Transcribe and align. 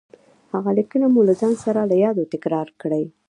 هغه 0.53 0.71
ليکنه 0.77 1.05
مو 1.13 1.21
له 1.27 1.33
ځان 1.41 1.53
سره 1.65 1.81
له 1.89 1.95
يادو 2.03 2.29
تکرار 2.33 2.67
کړئ. 2.81 3.03